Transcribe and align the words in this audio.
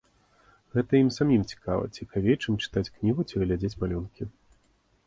Гэта 0.77 0.91
ім 1.03 1.11
самім 1.17 1.43
цікава, 1.53 1.91
цікавей, 2.01 2.41
чым 2.43 2.59
чытаць 2.65 2.87
кнігу 2.95 3.21
ці 3.29 3.35
глядзець 3.47 3.77
малюнкі. 3.85 4.33